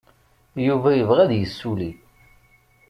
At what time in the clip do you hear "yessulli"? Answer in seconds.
1.35-1.91